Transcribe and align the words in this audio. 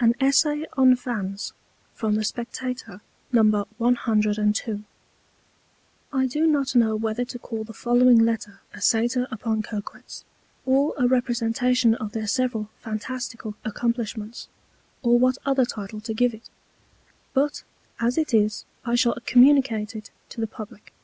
AN 0.00 0.14
ESSAY 0.22 0.64
ON 0.74 0.96
FANS 0.96 1.52
From 1.92 2.14
the 2.14 2.24
Spectator, 2.24 3.02
No. 3.30 3.66
102 3.76 4.84
I 6.14 6.26
do 6.26 6.46
not 6.46 6.74
know 6.74 6.96
whether 6.96 7.26
to 7.26 7.38
call 7.38 7.62
the 7.62 7.74
following 7.74 8.20
Letter 8.24 8.62
a 8.72 8.80
Satyr 8.80 9.28
upon 9.30 9.60
Coquets, 9.60 10.24
or 10.64 10.94
a 10.96 11.06
Representation 11.06 11.94
of 11.96 12.12
their 12.12 12.26
several 12.26 12.70
fantastical 12.80 13.54
Accomplishments, 13.66 14.48
or 15.02 15.18
what 15.18 15.36
other 15.44 15.66
Title 15.66 16.00
to 16.00 16.14
give 16.14 16.32
it; 16.32 16.48
but 17.34 17.64
as 18.00 18.16
it 18.16 18.32
is 18.32 18.64
I 18.86 18.94
shall 18.94 19.18
communicate 19.26 19.94
it 19.94 20.10
to 20.30 20.40
the 20.40 20.46
Publick. 20.46 20.94